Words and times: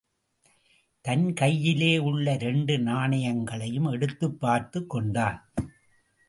தன் 1.01 1.33
கையிலே 1.33 1.97
உள்ள 1.97 2.33
இரண்டு 2.33 2.77
நாணயங்களையும் 2.77 3.91
எடுத்துப் 3.91 4.39
பார்த்துக் 4.39 4.89
கொண்டான். 4.89 5.51